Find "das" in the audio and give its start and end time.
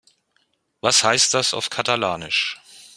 1.35-1.53